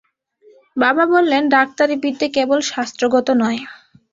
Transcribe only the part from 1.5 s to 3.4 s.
ডাক্তারি বিদ্যে কেবল শাস্ত্রগত